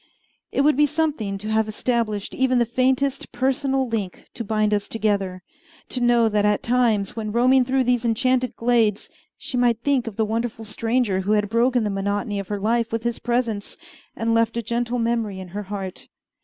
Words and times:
It 0.51 0.61
would 0.61 0.75
be 0.75 0.87
something 0.87 1.37
to 1.37 1.49
have 1.49 1.67
established 1.67 2.33
even 2.33 2.57
the 2.57 2.65
faintest 2.65 3.31
personal 3.31 3.87
link 3.87 4.29
to 4.33 4.43
bind 4.43 4.73
us 4.73 4.87
together 4.87 5.43
to 5.89 6.01
know 6.01 6.27
that 6.27 6.43
at 6.43 6.63
times, 6.63 7.15
when 7.15 7.31
roaming 7.31 7.63
through 7.63 7.83
these 7.83 8.03
enchanted 8.03 8.55
glades, 8.55 9.11
she 9.37 9.57
might 9.57 9.79
think 9.83 10.07
of 10.07 10.15
the 10.15 10.25
wonderful 10.25 10.65
stranger 10.65 11.21
who 11.21 11.33
had 11.33 11.49
broken 11.49 11.83
the 11.83 11.91
monotony 11.91 12.39
of 12.39 12.47
her 12.47 12.59
life 12.59 12.91
with 12.91 13.03
his 13.03 13.19
presence 13.19 13.77
and 14.15 14.33
left 14.33 14.57
a 14.57 14.63
gentle 14.63 14.97
memory 14.97 15.39
in 15.39 15.49
her 15.49 15.61
heart! 15.69 16.07